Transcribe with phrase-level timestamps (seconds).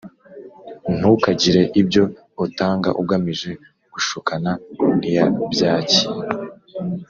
[0.97, 2.03] Ntukagire ibyo
[2.45, 3.51] utanga ugamije
[3.93, 4.51] gushukana,
[4.97, 6.13] ntiyabyakira,